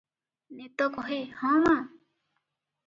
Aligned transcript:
ନେତ 0.61 0.87
କହେ, 0.95 1.21
ହଂ 1.43 1.63
ମାଁ। 1.69 1.77